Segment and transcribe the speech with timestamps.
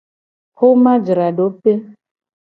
[0.59, 1.73] Xomajradope.